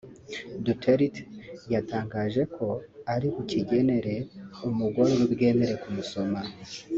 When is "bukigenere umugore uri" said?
3.33-5.25